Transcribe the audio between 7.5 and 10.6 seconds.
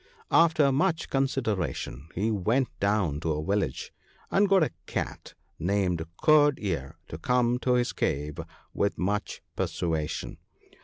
to his cave with much persuasion.